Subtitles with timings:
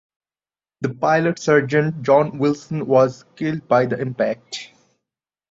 [0.79, 4.71] The pilot Sergeant John Wilson was killed by the impact.